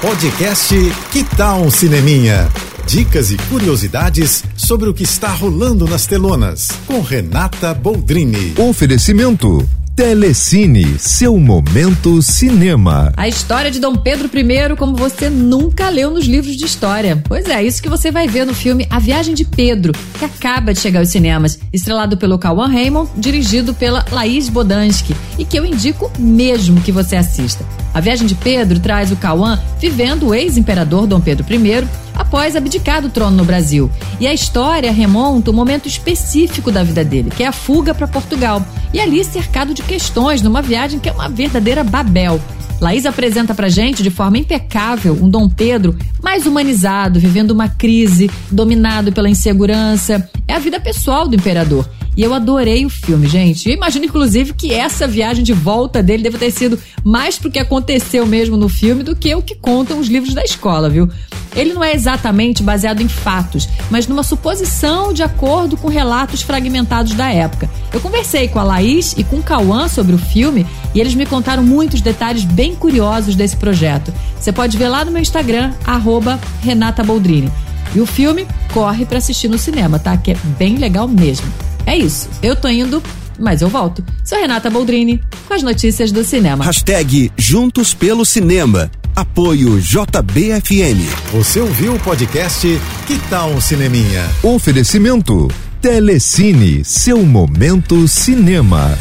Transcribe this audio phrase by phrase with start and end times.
[0.00, 0.72] Podcast
[1.10, 2.48] Que Tal um Cineminha?
[2.86, 6.68] Dicas e curiosidades sobre o que está rolando nas telonas.
[6.86, 8.54] Com Renata Boldrini.
[8.56, 9.68] Oferecimento.
[9.96, 13.12] Telecine, seu momento cinema.
[13.16, 17.20] A história de Dom Pedro I como você nunca leu nos livros de história.
[17.26, 20.72] Pois é, isso que você vai ver no filme A Viagem de Pedro, que acaba
[20.72, 25.66] de chegar aos cinemas, estrelado pelo Cauã Raymond, dirigido pela Laís Bodansky, e que eu
[25.66, 27.66] indico mesmo que você assista.
[27.98, 31.84] A Viagem de Pedro traz o Cauã vivendo o ex-imperador Dom Pedro I
[32.14, 33.90] após abdicar do trono no Brasil.
[34.20, 38.06] E a história remonta um momento específico da vida dele, que é a fuga para
[38.06, 38.64] Portugal.
[38.94, 42.40] E ali cercado de questões numa viagem que é uma verdadeira Babel.
[42.80, 48.30] Laís apresenta pra gente de forma impecável um Dom Pedro mais humanizado, vivendo uma crise,
[48.50, 50.30] dominado pela insegurança.
[50.46, 51.88] É a vida pessoal do imperador.
[52.16, 53.68] E eu adorei o filme, gente.
[53.68, 57.60] Eu imagino, inclusive, que essa viagem de volta dele deve ter sido mais pro que
[57.60, 61.08] aconteceu mesmo no filme do que o que contam os livros da escola, viu?
[61.54, 67.14] Ele não é exatamente baseado em fatos, mas numa suposição de acordo com relatos fragmentados
[67.14, 67.68] da época.
[67.92, 71.26] Eu conversei com a Laís e com o Cauã sobre o filme e eles me
[71.26, 74.12] contaram muitos detalhes bem curiosos desse projeto.
[74.38, 77.50] Você pode ver lá no meu Instagram, arroba Renata Boldrini.
[77.94, 80.16] E o filme corre para assistir no cinema, tá?
[80.16, 81.46] Que é bem legal mesmo.
[81.86, 82.28] É isso.
[82.42, 83.02] Eu tô indo,
[83.38, 84.04] mas eu volto.
[84.24, 86.64] Sou Renata Boldrini com as notícias do cinema.
[86.64, 88.90] Hashtag Juntos pelo Cinema.
[89.18, 91.00] Apoio JBFM.
[91.32, 94.22] Você ouviu o podcast Que Tal um Cineminha?
[94.44, 95.48] Oferecimento
[95.82, 98.96] Telecine, seu momento cinema.